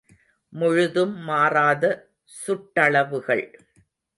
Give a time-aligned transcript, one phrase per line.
[0.53, 1.83] முழுதும் மாறாத
[2.35, 3.45] சுட்டளவுகள்.